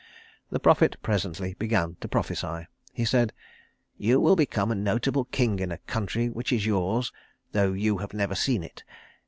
The 0.49 0.59
prophet 0.59 0.95
presently 1.03 1.53
began 1.59 1.95
to 2.01 2.07
prophesy. 2.07 2.65
He 2.91 3.05
said, 3.05 3.33
"You 3.99 4.19
will 4.19 4.35
become 4.35 4.71
a 4.71 4.73
notable 4.73 5.25
king 5.25 5.59
in 5.59 5.71
a 5.71 5.77
country 5.77 6.27
which 6.27 6.51
is 6.51 6.65
yours, 6.65 7.13
though 7.51 7.73
you 7.73 7.99
have 7.99 8.11
never 8.11 8.33
seen 8.33 8.63
it. 8.63 8.83